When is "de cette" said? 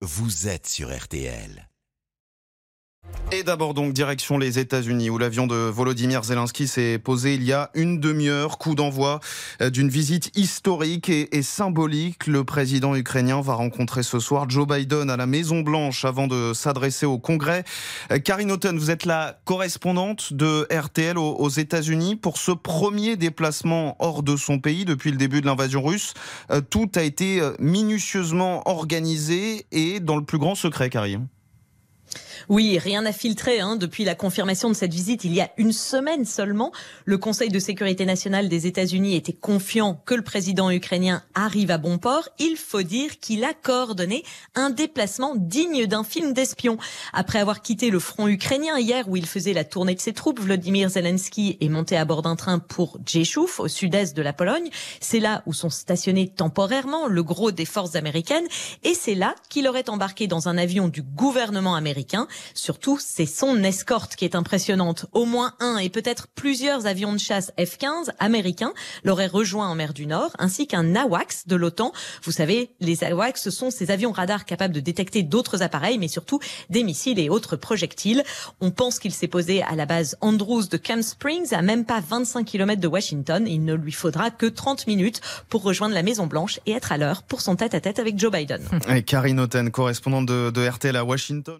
34.70-34.94